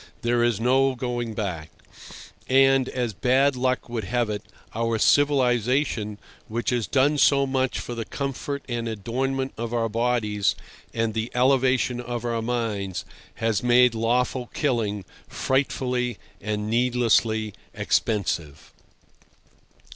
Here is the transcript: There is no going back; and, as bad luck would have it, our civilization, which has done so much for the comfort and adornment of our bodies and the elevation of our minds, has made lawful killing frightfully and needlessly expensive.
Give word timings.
There 0.23 0.43
is 0.43 0.59
no 0.59 0.95
going 0.95 1.35
back; 1.35 1.69
and, 2.49 2.89
as 2.89 3.13
bad 3.13 3.55
luck 3.55 3.87
would 3.87 4.05
have 4.05 4.31
it, 4.31 4.41
our 4.73 4.97
civilization, 4.97 6.17
which 6.47 6.71
has 6.71 6.87
done 6.87 7.19
so 7.19 7.45
much 7.45 7.79
for 7.79 7.93
the 7.93 8.03
comfort 8.05 8.63
and 8.67 8.87
adornment 8.87 9.53
of 9.59 9.75
our 9.75 9.89
bodies 9.89 10.55
and 10.91 11.13
the 11.13 11.29
elevation 11.35 12.01
of 12.01 12.25
our 12.25 12.41
minds, 12.41 13.05
has 13.35 13.61
made 13.61 13.93
lawful 13.93 14.47
killing 14.55 15.05
frightfully 15.29 16.17
and 16.41 16.67
needlessly 16.67 17.53
expensive. 17.75 18.73